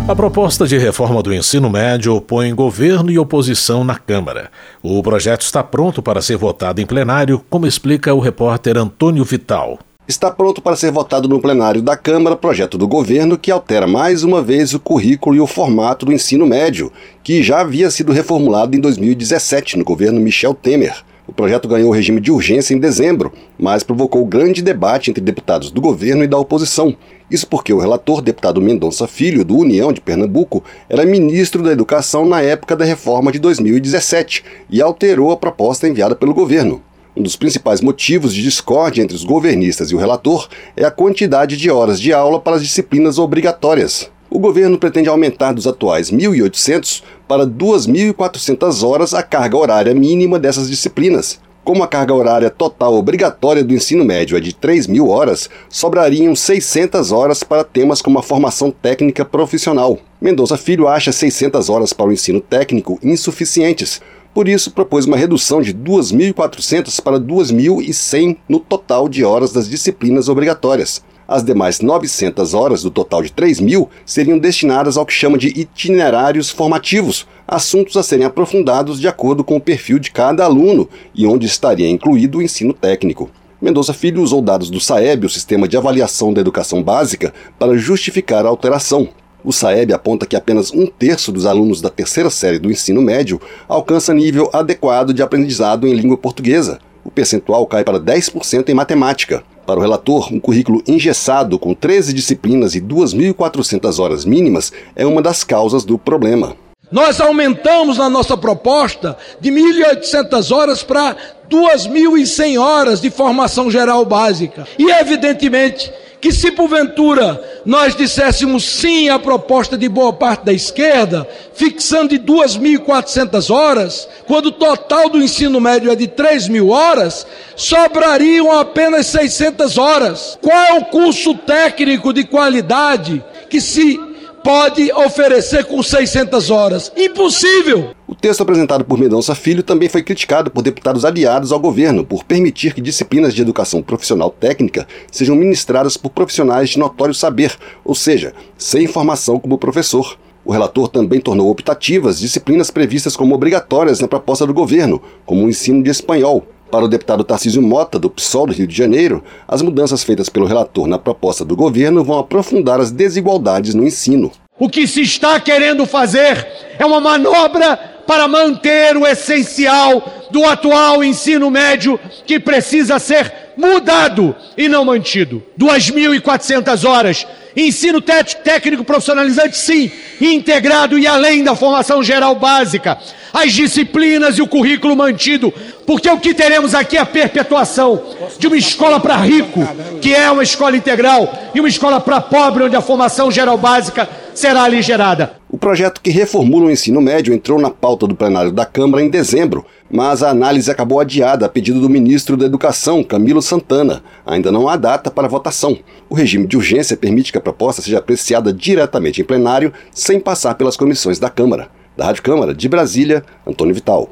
A 0.08 0.14
proposta 0.14 0.68
de 0.68 0.78
reforma 0.78 1.20
do 1.20 1.34
ensino 1.34 1.68
médio 1.68 2.14
opõe 2.14 2.54
governo 2.54 3.10
e 3.10 3.18
oposição 3.18 3.82
na 3.82 3.96
Câmara. 3.96 4.52
O 4.80 5.02
projeto 5.02 5.40
está 5.40 5.64
pronto 5.64 6.00
para 6.00 6.22
ser 6.22 6.36
votado 6.36 6.80
em 6.80 6.86
plenário, 6.86 7.44
como 7.50 7.66
explica 7.66 8.14
o 8.14 8.20
repórter 8.20 8.78
Antônio 8.78 9.24
Vital. 9.24 9.80
Está 10.06 10.30
pronto 10.30 10.62
para 10.62 10.76
ser 10.76 10.92
votado 10.92 11.28
no 11.28 11.40
plenário 11.40 11.82
da 11.82 11.96
Câmara 11.96 12.36
projeto 12.36 12.78
do 12.78 12.86
governo 12.86 13.36
que 13.36 13.50
altera 13.50 13.88
mais 13.88 14.22
uma 14.22 14.40
vez 14.40 14.72
o 14.74 14.78
currículo 14.78 15.34
e 15.34 15.40
o 15.40 15.46
formato 15.46 16.06
do 16.06 16.12
ensino 16.12 16.46
médio, 16.46 16.92
que 17.24 17.42
já 17.42 17.62
havia 17.62 17.90
sido 17.90 18.12
reformulado 18.12 18.76
em 18.76 18.80
2017 18.80 19.76
no 19.76 19.84
governo 19.84 20.20
Michel 20.20 20.54
Temer. 20.54 21.02
O 21.26 21.32
projeto 21.32 21.66
ganhou 21.66 21.90
regime 21.90 22.20
de 22.20 22.30
urgência 22.30 22.72
em 22.72 22.78
dezembro, 22.78 23.32
mas 23.58 23.82
provocou 23.82 24.24
grande 24.24 24.62
debate 24.62 25.10
entre 25.10 25.20
deputados 25.20 25.72
do 25.72 25.80
governo 25.80 26.22
e 26.22 26.28
da 26.28 26.38
oposição. 26.38 26.96
Isso 27.28 27.48
porque 27.48 27.72
o 27.72 27.80
relator, 27.80 28.22
deputado 28.22 28.62
Mendonça 28.62 29.08
Filho, 29.08 29.44
do 29.44 29.56
União 29.56 29.92
de 29.92 30.00
Pernambuco, 30.00 30.62
era 30.88 31.04
ministro 31.04 31.64
da 31.64 31.72
Educação 31.72 32.24
na 32.24 32.40
época 32.42 32.76
da 32.76 32.84
reforma 32.84 33.32
de 33.32 33.40
2017 33.40 34.44
e 34.70 34.80
alterou 34.80 35.32
a 35.32 35.36
proposta 35.36 35.88
enviada 35.88 36.14
pelo 36.14 36.32
governo. 36.32 36.80
Um 37.16 37.22
dos 37.22 37.34
principais 37.34 37.80
motivos 37.80 38.32
de 38.32 38.42
discórdia 38.42 39.02
entre 39.02 39.16
os 39.16 39.24
governistas 39.24 39.90
e 39.90 39.94
o 39.96 39.98
relator 39.98 40.48
é 40.76 40.84
a 40.84 40.90
quantidade 40.90 41.56
de 41.56 41.70
horas 41.70 42.00
de 42.00 42.12
aula 42.12 42.38
para 42.38 42.56
as 42.56 42.62
disciplinas 42.62 43.18
obrigatórias. 43.18 44.10
O 44.36 44.38
governo 44.38 44.76
pretende 44.76 45.08
aumentar 45.08 45.54
dos 45.54 45.66
atuais 45.66 46.10
1.800 46.10 47.02
para 47.26 47.46
2.400 47.46 48.86
horas 48.86 49.14
a 49.14 49.22
carga 49.22 49.56
horária 49.56 49.94
mínima 49.94 50.38
dessas 50.38 50.68
disciplinas. 50.68 51.40
Como 51.64 51.82
a 51.82 51.88
carga 51.88 52.12
horária 52.12 52.50
total 52.50 52.96
obrigatória 52.96 53.64
do 53.64 53.72
ensino 53.72 54.04
médio 54.04 54.36
é 54.36 54.40
de 54.40 54.52
3.000 54.52 55.08
horas, 55.08 55.48
sobrariam 55.70 56.36
600 56.36 57.12
horas 57.12 57.42
para 57.42 57.64
temas 57.64 58.02
como 58.02 58.18
a 58.18 58.22
formação 58.22 58.70
técnica 58.70 59.24
profissional. 59.24 59.98
Mendonça 60.20 60.58
Filho 60.58 60.86
acha 60.86 61.12
600 61.12 61.70
horas 61.70 61.94
para 61.94 62.04
o 62.04 62.12
ensino 62.12 62.42
técnico 62.42 62.98
insuficientes, 63.02 64.02
por 64.34 64.50
isso 64.50 64.70
propôs 64.70 65.06
uma 65.06 65.16
redução 65.16 65.62
de 65.62 65.72
2.400 65.72 67.00
para 67.00 67.18
2.100 67.18 68.36
no 68.46 68.60
total 68.60 69.08
de 69.08 69.24
horas 69.24 69.50
das 69.50 69.66
disciplinas 69.66 70.28
obrigatórias. 70.28 71.02
As 71.28 71.42
demais 71.42 71.80
900 71.80 72.54
horas 72.54 72.82
do 72.82 72.90
total 72.90 73.22
de 73.22 73.32
3 73.32 73.58
mil 73.58 73.90
seriam 74.04 74.38
destinadas 74.38 74.96
ao 74.96 75.04
que 75.04 75.12
chama 75.12 75.36
de 75.36 75.48
itinerários 75.48 76.50
formativos, 76.50 77.26
assuntos 77.48 77.96
a 77.96 78.02
serem 78.02 78.24
aprofundados 78.24 79.00
de 79.00 79.08
acordo 79.08 79.42
com 79.42 79.56
o 79.56 79.60
perfil 79.60 79.98
de 79.98 80.12
cada 80.12 80.44
aluno 80.44 80.88
e 81.14 81.26
onde 81.26 81.46
estaria 81.46 81.88
incluído 81.88 82.38
o 82.38 82.42
ensino 82.42 82.72
técnico. 82.72 83.28
Mendonça 83.60 83.92
Filho 83.92 84.22
usou 84.22 84.40
dados 84.40 84.70
do 84.70 84.78
SAEB, 84.78 85.26
o 85.26 85.30
Sistema 85.30 85.66
de 85.66 85.76
Avaliação 85.76 86.32
da 86.32 86.40
Educação 86.40 86.82
Básica, 86.82 87.34
para 87.58 87.76
justificar 87.76 88.46
a 88.46 88.48
alteração. 88.48 89.08
O 89.42 89.52
SAEB 89.52 89.92
aponta 89.92 90.26
que 90.26 90.36
apenas 90.36 90.72
um 90.72 90.86
terço 90.86 91.32
dos 91.32 91.46
alunos 91.46 91.80
da 91.80 91.88
terceira 91.88 92.30
série 92.30 92.58
do 92.58 92.70
ensino 92.70 93.00
médio 93.00 93.40
alcança 93.68 94.12
nível 94.12 94.50
adequado 94.52 95.12
de 95.12 95.22
aprendizado 95.22 95.86
em 95.86 95.94
língua 95.94 96.16
portuguesa. 96.16 96.78
O 97.04 97.10
percentual 97.10 97.66
cai 97.66 97.82
para 97.82 97.98
10% 97.98 98.68
em 98.68 98.74
matemática. 98.74 99.42
Para 99.66 99.80
o 99.80 99.82
relator, 99.82 100.32
um 100.32 100.38
currículo 100.38 100.80
engessado 100.86 101.58
com 101.58 101.74
13 101.74 102.12
disciplinas 102.12 102.76
e 102.76 102.80
2.400 102.80 103.98
horas 103.98 104.24
mínimas 104.24 104.72
é 104.94 105.04
uma 105.04 105.20
das 105.20 105.42
causas 105.42 105.84
do 105.84 105.98
problema. 105.98 106.56
Nós 106.90 107.20
aumentamos 107.20 107.98
na 107.98 108.08
nossa 108.08 108.36
proposta 108.36 109.18
de 109.40 109.50
1.800 109.50 110.54
horas 110.54 110.84
para 110.84 111.16
2.100 111.50 112.60
horas 112.60 113.00
de 113.00 113.10
formação 113.10 113.68
geral 113.68 114.04
básica. 114.04 114.68
E 114.78 114.88
evidentemente 114.88 115.92
que 116.20 116.32
se 116.32 116.50
porventura 116.50 117.42
nós 117.64 117.94
disséssemos 117.94 118.64
sim 118.64 119.08
à 119.08 119.18
proposta 119.18 119.76
de 119.76 119.88
boa 119.88 120.12
parte 120.12 120.44
da 120.44 120.52
esquerda, 120.52 121.28
fixando 121.54 122.08
de 122.08 122.18
2.400 122.18 123.52
horas, 123.52 124.08
quando 124.26 124.46
o 124.46 124.52
total 124.52 125.08
do 125.08 125.22
ensino 125.22 125.60
médio 125.60 125.90
é 125.90 125.96
de 125.96 126.06
3.000 126.06 126.68
horas, 126.68 127.26
sobrariam 127.54 128.52
apenas 128.52 129.06
600 129.06 129.78
horas. 129.78 130.38
Qual 130.40 130.56
é 130.56 130.74
o 130.74 130.84
curso 130.86 131.34
técnico 131.34 132.12
de 132.12 132.24
qualidade 132.24 133.22
que 133.48 133.60
se 133.60 133.98
pode 134.46 134.92
oferecer 134.92 135.64
com 135.64 135.82
600 135.82 136.52
horas? 136.52 136.92
Impossível! 136.96 137.90
O 138.06 138.14
texto 138.14 138.42
apresentado 138.42 138.84
por 138.84 138.96
Mendonça 138.96 139.34
Filho 139.34 139.60
também 139.60 139.88
foi 139.88 140.04
criticado 140.04 140.52
por 140.52 140.62
deputados 140.62 141.04
aliados 141.04 141.50
ao 141.50 141.58
governo 141.58 142.06
por 142.06 142.22
permitir 142.22 142.72
que 142.72 142.80
disciplinas 142.80 143.34
de 143.34 143.42
educação 143.42 143.82
profissional 143.82 144.30
técnica 144.30 144.86
sejam 145.10 145.34
ministradas 145.34 145.96
por 145.96 146.10
profissionais 146.10 146.70
de 146.70 146.78
notório 146.78 147.12
saber, 147.12 147.56
ou 147.84 147.92
seja, 147.92 148.34
sem 148.56 148.86
formação 148.86 149.40
como 149.40 149.58
professor. 149.58 150.16
O 150.44 150.52
relator 150.52 150.86
também 150.86 151.20
tornou 151.20 151.50
optativas 151.50 152.20
disciplinas 152.20 152.70
previstas 152.70 153.16
como 153.16 153.34
obrigatórias 153.34 153.98
na 153.98 154.06
proposta 154.06 154.46
do 154.46 154.54
governo, 154.54 155.02
como 155.24 155.44
o 155.44 155.48
ensino 155.48 155.82
de 155.82 155.90
espanhol. 155.90 156.46
Para 156.70 156.84
o 156.84 156.88
deputado 156.88 157.22
Tarcísio 157.22 157.62
Mota, 157.62 157.98
do 157.98 158.10
PSOL 158.10 158.46
do 158.46 158.52
Rio 158.52 158.66
de 158.66 158.76
Janeiro, 158.76 159.22
as 159.46 159.62
mudanças 159.62 160.02
feitas 160.02 160.28
pelo 160.28 160.46
relator 160.46 160.86
na 160.86 160.98
proposta 160.98 161.44
do 161.44 161.54
governo 161.54 162.02
vão 162.02 162.18
aprofundar 162.18 162.80
as 162.80 162.90
desigualdades 162.90 163.74
no 163.74 163.84
ensino. 163.84 164.32
O 164.58 164.68
que 164.68 164.86
se 164.86 165.02
está 165.02 165.38
querendo 165.38 165.86
fazer 165.86 166.46
é 166.78 166.84
uma 166.84 167.00
manobra 167.00 167.76
para 168.06 168.26
manter 168.26 168.96
o 168.96 169.06
essencial 169.06 170.02
do 170.30 170.44
atual 170.44 171.04
ensino 171.04 171.50
médio 171.50 172.00
que 172.26 172.40
precisa 172.40 172.98
ser 172.98 173.32
mudado 173.56 174.34
e 174.56 174.68
não 174.68 174.84
mantido. 174.84 175.42
2.400 175.58 176.88
horas. 176.88 177.26
Ensino 177.56 178.02
técnico 178.02 178.84
profissionalizante, 178.84 179.56
sim, 179.56 179.90
integrado 180.20 180.98
e 180.98 181.06
além 181.06 181.42
da 181.42 181.56
formação 181.56 182.02
geral 182.02 182.34
básica. 182.34 182.98
As 183.32 183.52
disciplinas 183.52 184.36
e 184.36 184.42
o 184.42 184.46
currículo 184.46 184.94
mantido. 184.94 185.52
Porque 185.86 186.10
o 186.10 186.18
que 186.18 186.34
teremos 186.34 186.74
aqui 186.74 186.96
é 186.96 187.00
a 187.00 187.06
perpetuação 187.06 188.02
de 188.38 188.46
uma 188.48 188.56
escola 188.56 188.98
para 188.98 189.16
rico, 189.16 189.60
que 190.00 190.12
é 190.12 190.28
uma 190.30 190.42
escola 190.42 190.76
integral, 190.76 191.32
e 191.54 191.60
uma 191.60 191.68
escola 191.68 192.00
para 192.00 192.20
pobre, 192.20 192.64
onde 192.64 192.74
a 192.74 192.80
formação 192.80 193.30
geral 193.30 193.56
básica 193.56 194.08
será 194.34 194.64
aligerada. 194.64 195.36
O 195.48 195.56
projeto 195.56 196.00
que 196.00 196.10
reformula 196.10 196.66
o 196.66 196.70
ensino 196.70 197.00
médio 197.00 197.32
entrou 197.32 197.58
na 197.58 197.70
pauta 197.70 198.06
do 198.06 198.16
plenário 198.16 198.50
da 198.50 198.66
Câmara 198.66 199.02
em 199.02 199.08
dezembro, 199.08 199.64
mas 199.88 200.22
a 200.22 200.30
análise 200.30 200.70
acabou 200.70 200.98
adiada 200.98 201.46
a 201.46 201.48
pedido 201.48 201.80
do 201.80 201.88
ministro 201.88 202.36
da 202.36 202.44
Educação, 202.44 203.04
Camilo 203.04 203.40
Santana. 203.40 204.02
Ainda 204.26 204.50
não 204.50 204.68
há 204.68 204.76
data 204.76 205.08
para 205.08 205.28
votação. 205.28 205.78
O 206.10 206.14
regime 206.14 206.48
de 206.48 206.56
urgência 206.56 206.96
permite 206.96 207.30
que 207.30 207.38
a 207.38 207.40
proposta 207.40 207.80
seja 207.80 207.98
apreciada 207.98 208.52
diretamente 208.52 209.20
em 209.20 209.24
plenário, 209.24 209.72
sem 209.92 210.18
passar 210.18 210.56
pelas 210.56 210.76
comissões 210.76 211.20
da 211.20 211.30
Câmara. 211.30 211.75
Da 211.96 212.04
Rádio 212.04 212.22
Câmara, 212.22 212.54
de 212.54 212.68
Brasília, 212.68 213.24
Antônio 213.46 213.74
Vital. 213.74 214.10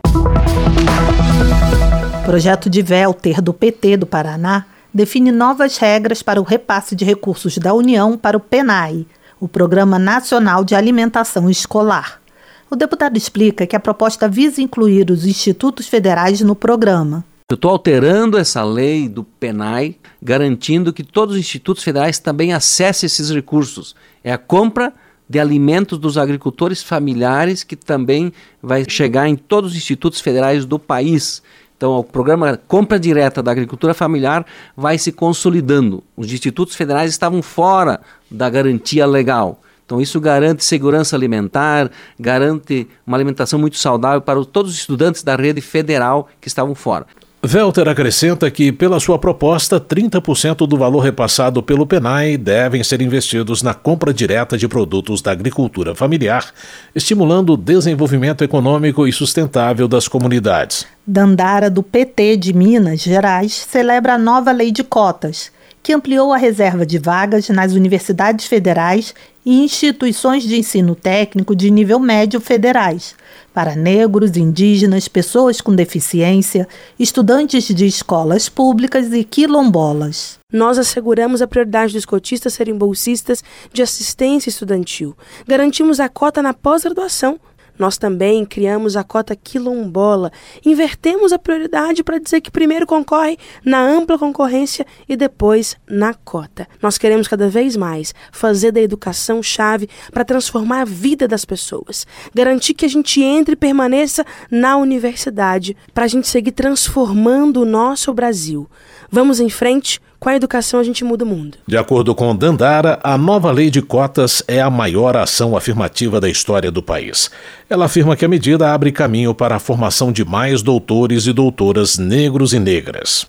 O 2.19 2.25
projeto 2.25 2.71
de 2.71 2.81
Velter 2.81 3.43
do 3.43 3.53
PT 3.53 3.99
do 3.99 4.07
Paraná 4.07 4.65
define 4.93 5.31
novas 5.31 5.77
regras 5.77 6.23
para 6.23 6.41
o 6.41 6.45
repasse 6.45 6.97
de 6.97 7.05
recursos 7.05 7.59
da 7.59 7.75
União 7.75 8.17
para 8.17 8.39
o 8.39 8.41
PENAI, 8.41 9.05
o 9.39 9.47
Programa 9.47 9.99
Nacional 9.99 10.65
de 10.65 10.75
Alimentação 10.75 11.51
Escolar. 11.51 12.23
O 12.71 12.77
deputado 12.77 13.19
explica 13.19 13.67
que 13.67 13.77
a 13.77 13.81
proposta 13.81 14.27
visa 14.31 14.63
incluir 14.63 15.11
os 15.11 15.27
institutos 15.27 15.87
federais 15.87 16.41
no 16.41 16.55
programa. 16.55 17.23
Eu 17.51 17.57
estou 17.57 17.71
alterando 17.71 18.39
essa 18.39 18.65
lei 18.65 19.07
do 19.07 19.23
PENAI, 19.23 19.97
garantindo 20.23 20.91
que 20.91 21.05
todos 21.05 21.35
os 21.35 21.41
institutos 21.41 21.85
federais 21.85 22.19
também 22.19 22.55
acessem 22.55 23.07
esses 23.07 23.29
recursos. 23.29 23.95
É 24.25 24.33
a 24.33 24.39
compra 24.39 24.95
de 25.29 25.39
alimentos 25.39 25.99
dos 25.99 26.19
agricultores 26.19 26.83
familiares 26.83 27.65
que 27.65 27.77
também 27.77 28.33
vai 28.63 28.85
chegar 28.89 29.29
em 29.29 29.37
todos 29.37 29.73
os 29.73 29.77
institutos 29.77 30.21
federais 30.21 30.65
do 30.65 30.79
país. 30.79 31.43
Então, 31.77 31.99
o 31.99 32.05
programa 32.05 32.59
Compra 32.69 32.99
Direta 32.99 33.43
da 33.43 33.51
Agricultura 33.51 33.95
Familiar 33.95 34.47
vai 34.77 34.97
se 34.97 35.11
consolidando. 35.11 36.03
Os 36.17 36.33
institutos 36.33 36.75
federais 36.75 37.11
estavam 37.11 37.43
fora 37.43 38.01
da 38.31 38.49
garantia 38.49 39.07
legal. 39.07 39.61
Então, 39.85 40.01
isso 40.01 40.19
garante 40.21 40.65
segurança 40.65 41.15
alimentar, 41.15 41.91
garante 42.19 42.89
uma 43.07 43.17
alimentação 43.17 43.59
muito 43.59 43.77
saudável 43.77 44.21
para 44.21 44.43
todos 44.45 44.73
os 44.73 44.79
estudantes 44.79 45.23
da 45.23 45.37
rede 45.37 45.61
federal 45.61 46.29
que 46.41 46.49
estavam 46.49 46.75
fora. 46.75 47.07
Velter 47.47 47.87
acrescenta 47.91 48.51
que, 48.51 48.73
pela 48.73 48.99
sua 48.99 49.19
proposta, 49.19 49.79
30% 49.79 50.67
do 50.67 50.79
valor 50.79 51.01
repassado 51.01 51.63
pelo 51.63 51.87
PENAI 51.87 52.39
devem 52.39 52.83
ser 52.83 53.03
investidos 53.03 53.63
na 53.63 53.75
compra 53.75 54.15
direta 54.15 54.57
de 54.57 54.67
produtos 54.67 55.21
da 55.21 55.33
agricultura 55.33 55.95
familiar, 55.95 56.47
estimulando 56.95 57.53
o 57.53 57.57
desenvolvimento 57.59 58.43
econômico 58.43 59.07
e 59.07 59.13
sustentável 59.13 59.87
das 59.87 60.09
comunidades. 60.09 60.87
Dandara, 61.07 61.69
do 61.69 61.83
PT 61.83 62.39
de 62.39 62.55
Minas 62.55 63.03
Gerais, 63.03 63.53
celebra 63.53 64.15
a 64.15 64.19
nova 64.19 64.51
lei 64.51 64.73
de 64.73 64.83
cotas, 64.83 65.53
que 65.85 65.93
ampliou 65.93 66.33
a 66.33 66.39
reserva 66.39 66.87
de 66.87 66.99
vagas 66.99 67.51
nas 67.51 67.75
universidades 67.75 68.47
federais 68.47 69.15
e 69.45 69.63
instituições 69.63 70.43
de 70.43 70.57
ensino 70.57 70.95
técnico 70.95 71.55
de 71.55 71.71
nível 71.71 72.01
médio 72.01 72.41
federais 72.41 73.15
para 73.53 73.77
negros, 73.77 74.35
indígenas, 74.35 75.09
pessoas 75.09 75.61
com 75.61 75.75
deficiência, 75.75 76.67
estudantes 76.99 77.67
de 77.67 77.85
escolas 77.85 78.49
públicas 78.49 79.13
e 79.13 79.23
quilombolas. 79.23 80.39
Nós 80.51 80.79
asseguramos 80.79 81.43
a 81.43 81.47
prioridade 81.47 81.93
dos 81.93 82.07
cotistas 82.07 82.55
serem 82.55 82.75
bolsistas 82.75 83.45
de 83.71 83.83
assistência 83.83 84.49
estudantil. 84.49 85.15
Garantimos 85.47 86.01
a 86.01 86.09
cota 86.09 86.41
na 86.41 86.55
pós-graduação 86.55 87.39
nós 87.79 87.99
também 87.99 88.45
criamos 88.45 88.97
a 88.97 89.05
cota 89.05 89.35
quilombola. 89.35 90.31
Invertemos 90.65 91.33
a 91.33 91.39
prioridade 91.39 92.05
para 92.05 92.19
dizer 92.19 92.41
que 92.41 92.51
primeiro 92.51 92.87
concorre 92.87 93.39
na 93.65 93.81
ampla 93.81 94.19
concorrência 94.19 94.87
e 95.09 95.17
depois 95.17 95.77
na 95.89 96.15
cota. 96.15 96.69
Nós 96.81 96.99
queremos 96.99 97.27
cada 97.27 97.49
vez 97.49 97.77
mais 97.77 98.15
fazer 98.33 98.73
da 98.73 98.81
educação 98.81 99.43
chave 99.43 99.89
para 100.13 100.25
transformar 100.25 100.83
a 100.83 100.85
vida 100.85 101.27
das 101.27 101.45
pessoas. 101.45 102.07
Garantir 102.35 102.75
que 102.75 102.85
a 102.85 102.89
gente 102.89 103.23
entre 103.23 103.55
e 103.55 103.57
permaneça 103.57 104.25
na 104.51 104.77
universidade 104.77 105.77
para 105.93 106.05
a 106.05 106.09
gente 106.09 106.29
seguir 106.29 106.53
transformando 106.53 107.63
o 107.63 107.65
nosso 107.65 108.13
Brasil. 108.13 108.69
Vamos 109.11 109.41
em 109.41 109.49
frente 109.49 110.01
com 110.25 110.31
a 110.31 110.37
educação 110.37 110.81
a 110.81 110.83
gente 110.83 111.05
muda 111.05 111.23
o 111.23 111.27
mundo. 111.27 111.59
De 111.69 111.77
acordo 111.77 112.15
com 112.15 112.35
Dandara, 112.35 112.99
a 113.03 113.19
nova 113.19 113.53
lei 113.53 113.69
de 113.69 113.83
cotas 113.83 114.43
é 114.49 114.59
a 114.59 114.71
maior 114.71 115.19
ação 115.19 115.55
afirmativa 115.55 116.19
da 116.19 116.31
história 116.31 116.71
do 116.71 116.83
país. 116.83 117.31
Ela 117.69 117.85
afirma 117.85 118.17
que 118.17 118.25
a 118.25 118.29
medida 118.29 118.73
abre 118.73 118.91
caminho 118.91 119.35
para 119.35 119.57
a 119.57 119.59
formação 119.59 120.11
de 120.11 120.25
mais 120.25 120.63
doutores 120.63 121.27
e 121.27 121.33
doutoras 121.35 121.99
negros 121.99 122.55
e 122.55 122.59
negras. 122.59 123.27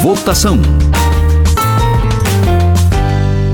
Votação. 0.00 0.58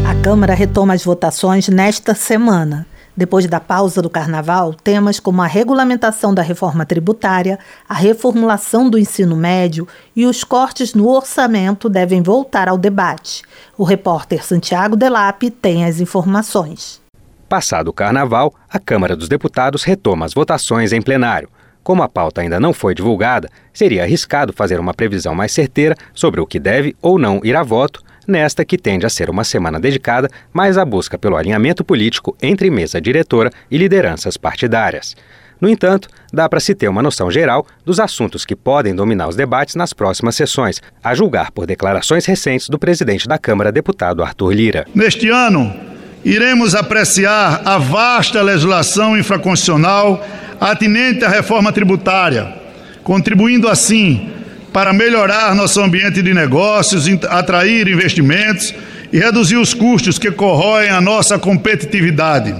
A 0.09 0.15
Câmara 0.23 0.55
retoma 0.55 0.95
as 0.95 1.03
votações 1.03 1.69
nesta 1.69 2.15
semana. 2.15 2.87
Depois 3.19 3.45
da 3.49 3.59
pausa 3.59 4.01
do 4.01 4.09
carnaval, 4.09 4.73
temas 4.73 5.19
como 5.19 5.43
a 5.43 5.47
regulamentação 5.49 6.33
da 6.33 6.41
reforma 6.41 6.87
tributária, 6.87 7.59
a 7.89 7.95
reformulação 7.95 8.89
do 8.89 8.97
ensino 8.97 9.35
médio 9.35 9.89
e 10.15 10.25
os 10.25 10.45
cortes 10.45 10.95
no 10.95 11.09
orçamento 11.09 11.89
devem 11.89 12.23
voltar 12.23 12.69
ao 12.69 12.79
debate. 12.79 13.43
O 13.77 13.83
repórter 13.83 14.47
Santiago 14.47 14.95
Delap 14.95 15.51
tem 15.51 15.85
as 15.85 15.99
informações. 15.99 17.03
Passado 17.49 17.89
o 17.89 17.93
carnaval, 17.93 18.55
a 18.71 18.79
Câmara 18.79 19.17
dos 19.17 19.29
Deputados 19.29 19.83
retoma 19.83 20.25
as 20.25 20.33
votações 20.33 20.93
em 20.93 21.03
plenário. 21.03 21.49
Como 21.83 22.05
a 22.05 22.09
pauta 22.09 22.41
ainda 22.41 22.61
não 22.61 22.73
foi 22.73 22.95
divulgada, 22.95 23.51
seria 23.73 24.05
arriscado 24.05 24.53
fazer 24.53 24.79
uma 24.79 24.95
previsão 24.95 25.35
mais 25.35 25.51
certeira 25.51 25.97
sobre 26.15 26.41
o 26.41 26.47
que 26.47 26.61
deve 26.61 26.95
ou 27.03 27.19
não 27.19 27.41
ir 27.43 27.57
a 27.57 27.65
voto 27.65 28.01
nesta 28.29 28.65
que 28.65 28.77
tende 28.77 29.07
a 29.07 29.09
ser 29.09 29.31
uma 29.31 29.43
semana 29.43 29.81
dedicada 29.81 30.29
mais 30.53 30.77
à 30.77 30.85
busca 30.85 31.19
pelo 31.19 31.37
alinhamento 31.37 31.83
político 31.83 32.37
entre 32.43 32.71
mesa 32.71 33.01
diretora 33.01 33.51
e 33.71 33.79
lideranças 33.79 34.37
partidárias. 34.37 35.17
No 35.61 35.69
entanto, 35.69 36.09
dá 36.33 36.49
para 36.49 36.61
se 36.61 36.75
ter 36.75 36.89
uma 36.89 37.03
noção 37.03 37.31
geral 37.31 37.67
dos 37.85 37.99
assuntos 37.99 38.45
que 38.45 38.55
podem 38.55 38.95
dominar 38.95 39.27
os 39.27 39.35
debates 39.35 39.75
nas 39.75 39.93
próximas 39.93 40.37
sessões, 40.37 40.81
a 41.03 41.15
julgar 41.15 41.51
por 41.51 41.67
declarações 41.67 42.27
recentes 42.27 42.69
do 42.69 42.79
presidente 42.79 43.27
da 43.27 43.39
Câmara, 43.39 43.73
deputado 43.73 44.23
Arthur 44.23 44.53
Lira. 44.53 44.87
Neste 44.95 45.29
ano, 45.31 45.75
iremos 46.25 46.77
apreciar 46.77 47.63
a 47.65 47.77
vasta 47.77 48.41
legislação 48.41 49.19
infraconstitucional 49.19 50.25
atinente 50.61 51.25
à 51.25 51.29
reforma 51.29 51.73
tributária, 51.73 52.55
contribuindo 53.03 53.69
assim 53.69 54.38
para 54.73 54.93
melhorar 54.93 55.55
nosso 55.55 55.81
ambiente 55.81 56.23
de 56.23 56.35
negócios, 56.35 57.07
atrair 57.29 57.89
investimentos 57.89 58.75
e 59.13 59.19
reduzir 59.19 59.57
os 59.57 59.73
custos 59.73 60.19
que 60.19 60.31
corroem 60.31 60.91
a 60.91 61.01
nossa 61.01 61.39
competitividade. 61.39 62.55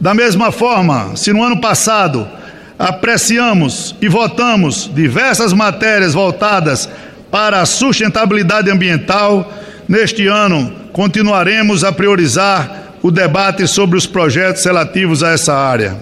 Da 0.00 0.14
mesma 0.14 0.52
forma, 0.52 1.16
se 1.16 1.32
no 1.32 1.42
ano 1.42 1.60
passado 1.60 2.28
apreciamos 2.78 3.96
e 4.00 4.08
votamos 4.08 4.90
diversas 4.94 5.52
matérias 5.52 6.12
voltadas 6.14 6.88
para 7.30 7.60
a 7.60 7.66
sustentabilidade 7.66 8.70
ambiental, 8.70 9.52
neste 9.88 10.26
ano 10.26 10.72
continuaremos 10.92 11.82
a 11.82 11.92
priorizar 11.92 12.94
o 13.02 13.10
debate 13.10 13.66
sobre 13.66 13.96
os 13.96 14.06
projetos 14.06 14.64
relativos 14.64 15.22
a 15.22 15.30
essa 15.30 15.54
área. 15.54 15.96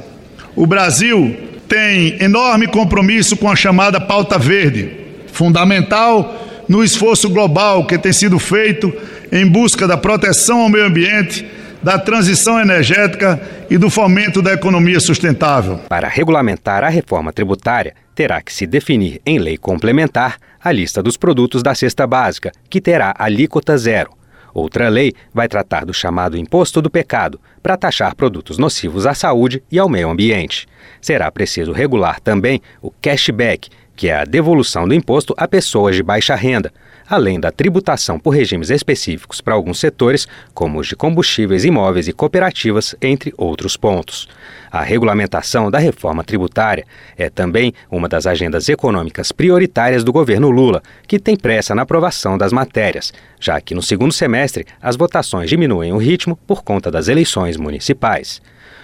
O 0.57 0.67
Brasil 0.67 1.37
tem 1.69 2.23
enorme 2.23 2.67
compromisso 2.67 3.37
com 3.37 3.51
a 3.51 3.57
chamada 3.57 4.01
pauta 4.01 4.39
verde, 4.39 5.04
fundamental 5.35 6.65
no 6.69 6.83
esforço 6.83 7.29
global 7.29 7.85
que 7.87 7.99
tem 7.99 8.13
sido 8.13 8.39
feito 8.39 8.93
em 9.31 9.47
busca 9.47 9.87
da 9.87 9.97
proteção 9.97 10.63
ao 10.63 10.69
meio 10.69 10.87
ambiente, 10.87 11.47
da 11.83 11.99
transição 11.99 12.59
energética 12.59 13.39
e 13.69 13.77
do 13.77 13.91
fomento 13.91 14.41
da 14.41 14.55
economia 14.55 14.99
sustentável. 15.01 15.79
Para 15.89 16.09
regulamentar 16.09 16.83
a 16.83 16.89
reforma 16.89 17.33
tributária, 17.33 17.95
terá 18.15 18.41
que 18.41 18.55
se 18.55 18.67
definir 18.67 19.21
em 19.27 19.39
lei 19.39 19.59
complementar 19.59 20.37
a 20.63 20.73
lista 20.73 21.03
dos 21.03 21.19
produtos 21.19 21.63
da 21.63 21.75
cesta 21.75 22.07
básica, 22.07 22.53
que 22.71 22.81
terá 22.81 23.15
alíquota 23.19 23.77
zero. 23.77 24.11
Outra 24.55 24.89
lei 24.89 25.13
vai 25.35 25.49
tratar 25.49 25.85
do 25.85 25.93
chamado 25.93 26.39
imposto 26.39 26.81
do 26.81 26.89
pecado, 26.89 27.41
para 27.61 27.77
taxar 27.77 28.15
produtos 28.15 28.57
nocivos 28.57 29.05
à 29.05 29.15
saúde 29.15 29.63
e 29.71 29.79
ao 29.79 29.89
meio 29.89 30.09
ambiente. 30.09 30.67
Será 31.01 31.31
preciso 31.31 31.73
regular 31.73 32.21
também 32.21 32.63
o 32.81 32.91
cashback, 32.91 33.69
que 33.97 34.09
é 34.09 34.17
a 34.17 34.25
devolução 34.25 34.87
do 34.87 34.95
imposto 34.95 35.35
a 35.37 35.47
pessoas 35.47 35.97
de 35.97 36.03
baixa 36.03 36.35
renda, 36.35 36.73
além 37.07 37.39
da 37.39 37.51
tributação 37.51 38.19
por 38.19 38.31
regimes 38.31 38.71
específicos 38.71 39.41
para 39.41 39.55
alguns 39.55 39.79
setores, 39.79 40.27
como 40.53 40.79
os 40.79 40.87
de 40.87 40.97
combustíveis, 40.97 41.65
imóveis 41.65 42.09
e 42.09 42.13
cooperativas, 42.13 42.95
entre 43.01 43.33
outros 43.37 43.77
pontos. 43.77 44.29
A 44.71 44.83
regulamentação 44.83 45.71
da 45.71 45.79
reforma 45.79 46.25
tributária 46.25 46.85
é 47.17 47.31
também 47.31 47.73
uma 47.91 48.09
das 48.09 48.27
agendas 48.27 48.69
econômicas 48.69 49.31
prioritárias 49.31 50.03
do 50.03 50.13
governo 50.13 50.51
Lula, 50.51 50.83
que 51.07 51.19
tem 51.19 51.37
pressa 51.37 51.75
na 51.75 51.83
aprovação 51.83 52.37
das 52.37 52.53
matérias, 52.53 53.13
já 53.39 53.61
que 53.61 53.75
no 53.75 53.83
segundo 53.83 54.13
semestre 54.13 54.67
as 54.83 54.97
votações 54.97 55.49
diminuem 55.49 55.93
o 55.93 55.99
ritmo 55.99 56.37
por 56.47 56.65
conta 56.65 56.91
das 56.91 57.09
eleições 57.09 57.57
municipais. 57.57 58.43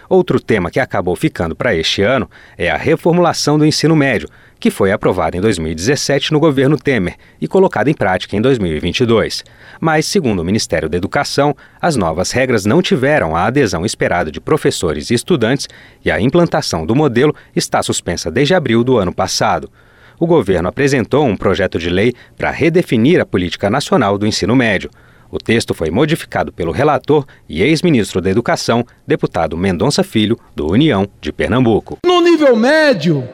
Outro 0.09 0.40
tema 0.40 0.71
que 0.71 0.81
acabou 0.81 1.14
ficando 1.14 1.55
para 1.55 1.75
este 1.75 2.02
ano 2.02 2.29
é 2.59 2.69
a 2.69 2.76
reformulação 2.76 3.57
do 3.57 3.64
ensino 3.64 3.95
médio, 3.95 4.29
que 4.61 4.71
foi 4.71 4.93
aprovada 4.93 5.37
em 5.37 5.40
2017 5.40 6.33
no 6.33 6.38
governo 6.38 6.76
Temer 6.76 7.17
e 7.40 7.49
colocada 7.49 7.90
em 7.90 7.95
prática 7.95 8.37
em 8.37 8.43
2022. 8.43 9.43
Mas, 9.81 10.05
segundo 10.05 10.40
o 10.40 10.45
Ministério 10.45 10.88
da 10.88 10.99
Educação, 10.99 11.57
as 11.81 11.97
novas 11.97 12.31
regras 12.31 12.67
não 12.67 12.83
tiveram 12.83 13.35
a 13.35 13.47
adesão 13.47 13.87
esperada 13.87 14.31
de 14.31 14.40
professores 14.40 15.11
e 15.11 15.14
estudantes 15.14 15.67
e 16.05 16.11
a 16.11 16.21
implantação 16.21 16.85
do 16.85 16.95
modelo 16.95 17.35
está 17.57 17.83
suspensa 17.83 18.31
desde 18.31 18.55
abril 18.55 18.85
do 18.85 18.99
ano 18.99 19.14
passado. 19.14 19.71
O 20.19 20.26
governo 20.26 20.69
apresentou 20.69 21.25
um 21.25 21.35
projeto 21.35 21.79
de 21.79 21.88
lei 21.88 22.12
para 22.37 22.50
redefinir 22.50 23.19
a 23.19 23.25
política 23.25 23.71
nacional 23.71 24.19
do 24.19 24.26
ensino 24.26 24.55
médio. 24.55 24.90
O 25.31 25.38
texto 25.38 25.73
foi 25.73 25.90
modificado 25.90 26.52
pelo 26.52 26.73
relator 26.73 27.25
e 27.49 27.62
ex-ministro 27.62 28.21
da 28.21 28.29
Educação, 28.29 28.85
deputado 29.07 29.57
Mendonça 29.57 30.02
Filho, 30.02 30.37
do 30.55 30.71
União 30.71 31.09
de 31.21 31.33
Pernambuco. 31.33 31.99
No 32.05 32.21
nível 32.21 32.55
médio, 32.57 33.26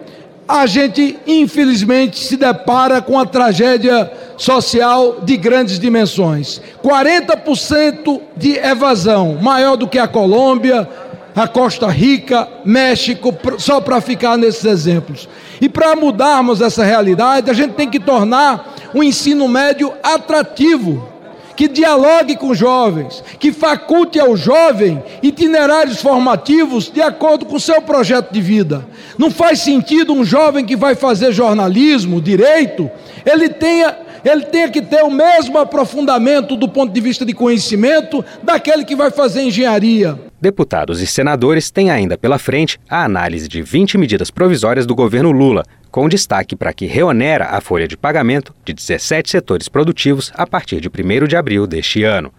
a 0.49 0.67
gente 0.67 1.19
infelizmente 1.27 2.19
se 2.19 2.37
depara 2.37 3.03
com 3.03 3.19
a 3.19 3.27
tragédia 3.27 4.11
social 4.37 5.21
de 5.23 5.37
grandes 5.37 5.79
dimensões. 5.79 6.61
40% 6.85 8.21
de 8.37 8.57
evasão, 8.57 9.39
maior 9.41 9.77
do 9.77 9.89
que 9.89 9.99
a 9.99 10.07
Colômbia, 10.07 10.89
a 11.35 11.49
Costa 11.49 11.89
Rica, 11.89 12.49
México, 12.65 13.35
só 13.59 13.81
para 13.81 14.01
ficar 14.01 14.39
nesses 14.39 14.65
exemplos. 14.65 15.29
E 15.61 15.69
para 15.69 15.97
mudarmos 15.97 16.61
essa 16.61 16.85
realidade, 16.85 17.51
a 17.51 17.55
gente 17.55 17.75
tem 17.75 17.91
que 17.91 18.01
tornar 18.01 18.75
o 18.95 19.03
ensino 19.03 19.49
médio 19.49 19.93
atrativo 20.03 21.17
que 21.57 21.67
dialogue 21.67 22.37
com 22.37 22.55
jovens, 22.55 23.25
que 23.41 23.51
faculte 23.51 24.21
ao 24.21 24.37
jovem 24.37 25.03
itinerários 25.23 26.03
formativos 26.03 26.91
de 26.91 27.01
acordo 27.01 27.47
com 27.47 27.57
o 27.57 27.61
seu 27.61 27.81
projeto 27.81 28.31
de 28.31 28.43
vida. 28.43 28.87
Não 29.19 29.31
faz 29.31 29.61
sentido 29.61 30.13
um 30.13 30.25
jovem 30.25 30.65
que 30.65 30.77
vai 30.77 30.95
fazer 30.95 31.33
jornalismo, 31.33 32.21
direito, 32.21 32.91
ele 33.25 33.49
tenha 33.49 34.07
ele 34.25 34.45
tenha 34.47 34.69
que 34.69 34.83
ter 34.83 35.05
o 35.05 35.11
mesmo 35.11 35.57
aprofundamento 35.57 36.57
do 36.57 36.69
ponto 36.69 36.93
de 36.93 37.01
vista 37.01 37.25
de 37.25 37.33
conhecimento 37.33 38.25
daquele 38.43 38.85
que 38.85 38.97
vai 38.97 39.09
fazer 39.09 39.43
engenharia. 39.43 40.19
Deputados 40.41 41.01
e 41.01 41.07
senadores 41.07 41.71
têm 41.71 41.91
ainda 41.91 42.19
pela 42.19 42.39
frente 42.39 42.79
a 42.91 43.05
análise 43.05 43.47
de 43.47 43.63
20 43.63 43.97
medidas 43.97 44.29
provisórias 44.29 44.85
do 44.85 44.97
governo 44.97 45.31
Lula, 45.31 45.65
com 45.93 46.09
destaque 46.09 46.57
para 46.57 46.73
que 46.73 46.87
reonera 46.87 47.47
a 47.47 47.61
folha 47.61 47.87
de 47.87 47.97
pagamento 47.97 48.53
de 48.65 48.73
17 48.73 49.31
setores 49.31 49.69
produtivos 49.69 50.33
a 50.35 50.47
partir 50.47 50.81
de 50.81 50.89
1 50.89 51.27
de 51.27 51.37
abril 51.37 51.67
deste 51.67 52.03
ano. 52.03 52.33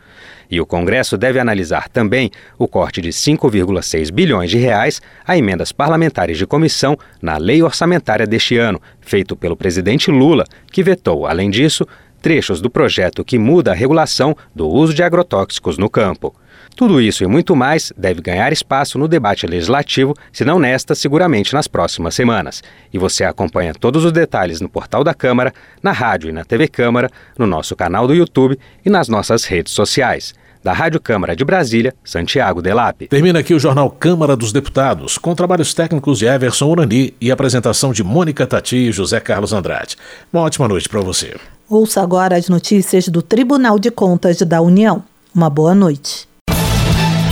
E 0.49 0.61
o 0.61 0.65
Congresso 0.65 1.17
deve 1.17 1.39
analisar 1.39 1.89
também 1.89 2.31
o 2.57 2.67
corte 2.67 3.01
de 3.01 3.09
5,6 3.09 4.11
bilhões 4.11 4.49
de 4.49 4.57
reais 4.57 5.01
a 5.25 5.37
emendas 5.37 5.71
parlamentares 5.71 6.37
de 6.37 6.45
comissão 6.45 6.97
na 7.21 7.37
lei 7.37 7.61
orçamentária 7.61 8.25
deste 8.25 8.57
ano, 8.57 8.81
feito 9.01 9.35
pelo 9.35 9.57
presidente 9.57 10.09
Lula, 10.11 10.45
que 10.71 10.83
vetou, 10.83 11.25
além 11.25 11.49
disso, 11.49 11.87
trechos 12.27 12.59
do 12.59 12.69
projeto 12.69 13.23
que 13.23 13.39
muda 13.39 13.71
a 13.71 13.73
regulação 13.73 14.35
do 14.53 14.67
uso 14.67 14.93
de 14.93 15.01
agrotóxicos 15.01 15.77
no 15.77 15.89
campo. 15.89 16.35
Tudo 16.75 16.99
isso 16.99 17.23
e 17.23 17.27
muito 17.27 17.55
mais 17.55 17.93
deve 17.95 18.21
ganhar 18.21 18.51
espaço 18.51 18.99
no 18.99 19.07
debate 19.07 19.47
legislativo, 19.47 20.13
se 20.33 20.43
não 20.43 20.59
nesta, 20.59 20.93
seguramente 20.93 21.53
nas 21.53 21.69
próximas 21.69 22.15
semanas. 22.15 22.61
E 22.93 22.97
você 22.97 23.23
acompanha 23.23 23.73
todos 23.73 24.03
os 24.03 24.11
detalhes 24.11 24.59
no 24.59 24.67
portal 24.67 25.05
da 25.05 25.13
Câmara, 25.13 25.53
na 25.81 25.93
rádio 25.93 26.29
e 26.29 26.33
na 26.33 26.43
TV 26.43 26.67
Câmara, 26.67 27.09
no 27.37 27.47
nosso 27.47 27.77
canal 27.77 28.05
do 28.05 28.13
YouTube 28.13 28.59
e 28.85 28.89
nas 28.89 29.07
nossas 29.07 29.45
redes 29.45 29.71
sociais. 29.71 30.35
Da 30.63 30.73
Rádio 30.73 30.99
Câmara 30.99 31.35
de 31.35 31.45
Brasília, 31.45 31.93
Santiago 32.03 32.61
Delap. 32.61 33.07
Termina 33.07 33.39
aqui 33.39 33.53
o 33.53 33.59
jornal 33.59 33.89
Câmara 33.89 34.35
dos 34.35 34.51
Deputados, 34.51 35.17
com 35.17 35.35
trabalhos 35.35 35.73
técnicos 35.73 36.19
de 36.19 36.25
Everson 36.25 36.67
Urani 36.67 37.13
e 37.19 37.31
apresentação 37.31 37.91
de 37.91 38.03
Mônica 38.03 38.45
Tati 38.45 38.75
e 38.75 38.91
José 38.91 39.19
Carlos 39.19 39.53
Andrade. 39.53 39.95
Uma 40.31 40.43
ótima 40.43 40.67
noite 40.67 40.89
para 40.89 41.01
você. 41.01 41.35
Ouça 41.69 42.01
agora 42.01 42.37
as 42.37 42.47
notícias 42.47 43.07
do 43.09 43.21
Tribunal 43.21 43.77
de 43.77 43.91
Contas 43.91 44.37
da 44.37 44.61
União. 44.61 45.03
Uma 45.35 45.49
boa 45.49 45.75
noite. 45.75 46.27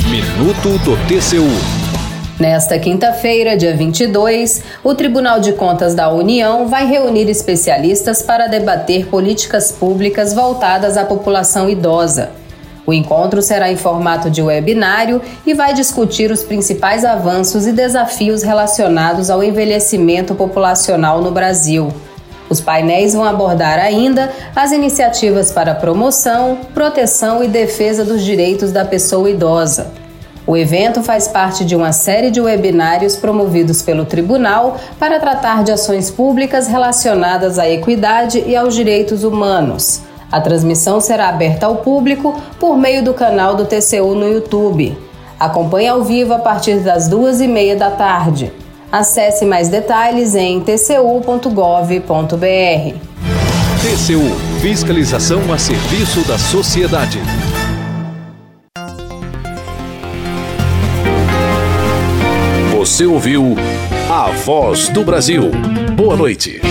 Minuto 0.09 0.77
do 0.83 0.95
TCU. 1.07 1.85
Nesta 2.39 2.77
quinta-feira, 2.77 3.55
dia 3.55 3.77
22, 3.77 4.61
o 4.83 4.93
Tribunal 4.93 5.39
de 5.39 5.53
Contas 5.53 5.95
da 5.95 6.09
União 6.11 6.67
vai 6.67 6.85
reunir 6.85 7.29
especialistas 7.29 8.21
para 8.21 8.47
debater 8.47 9.05
políticas 9.07 9.71
públicas 9.71 10.33
voltadas 10.33 10.97
à 10.97 11.05
população 11.05 11.69
idosa. 11.69 12.31
O 12.88 12.93
encontro 12.93 13.41
será 13.41 13.71
em 13.71 13.76
formato 13.76 14.30
de 14.30 14.41
webinário 14.41 15.21
e 15.45 15.54
vai 15.54 15.74
discutir 15.74 16.30
os 16.32 16.43
principais 16.43 17.04
avanços 17.04 17.65
e 17.65 17.71
desafios 17.71 18.43
relacionados 18.43 19.30
ao 19.30 19.43
envelhecimento 19.43 20.36
populacional 20.36 21.21
no 21.21 21.32
Brasil. 21.32 21.91
Os 22.48 22.62
painéis 22.62 23.13
vão 23.13 23.24
abordar 23.24 23.80
ainda 23.80 24.32
as 24.56 24.71
iniciativas 24.71 25.52
para 25.52 25.74
promoção, 25.74 26.60
proteção 26.76 27.43
e 27.43 27.48
defesa 27.48 28.06
dos 28.06 28.24
direitos 28.24 28.71
da 28.71 28.86
pessoa 28.86 29.30
idosa. 29.30 29.91
O 30.48 30.56
evento 30.56 31.02
faz 31.02 31.28
parte 31.28 31.65
de 31.65 31.76
uma 31.76 31.91
série 31.91 32.30
de 32.30 32.39
webinários 32.39 33.15
promovidos 33.15 33.82
pelo 33.82 34.06
Tribunal 34.06 34.78
para 35.00 35.19
tratar 35.19 35.63
de 35.63 35.71
ações 35.71 36.12
públicas 36.12 36.67
relacionadas 36.67 37.58
à 37.58 37.67
equidade 37.67 38.43
e 38.45 38.56
aos 38.56 38.76
direitos 38.76 39.24
humanos. 39.24 40.04
A 40.31 40.41
transmissão 40.41 40.99
será 40.99 41.29
aberta 41.29 41.65
ao 41.65 41.77
público 41.77 42.39
por 42.59 42.77
meio 42.77 43.03
do 43.03 43.13
canal 43.13 43.55
do 43.55 43.65
TCU 43.65 44.15
no 44.15 44.27
YouTube. 44.27 44.97
Acompanhe 45.39 45.88
ao 45.88 46.03
vivo 46.03 46.33
a 46.33 46.39
partir 46.39 46.79
das 46.79 47.07
duas 47.07 47.41
e 47.41 47.47
meia 47.47 47.75
da 47.75 47.91
tarde. 47.91 48.51
Acesse 48.91 49.45
mais 49.45 49.67
detalhes 49.67 50.35
em 50.35 50.61
tcu.gov.br. 50.61 52.05
TCU 53.81 54.55
Fiscalização 54.61 55.53
a 55.53 55.57
serviço 55.57 56.27
da 56.27 56.39
sociedade. 56.39 57.19
Você 62.71 63.05
ouviu 63.05 63.55
a 64.09 64.31
voz 64.31 64.89
do 64.89 65.03
Brasil. 65.03 65.51
Boa 65.95 66.15
noite. 66.15 66.61